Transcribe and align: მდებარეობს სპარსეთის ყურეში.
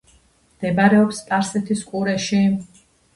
მდებარეობს 0.53 1.19
სპარსეთის 1.23 1.83
ყურეში. 1.91 2.41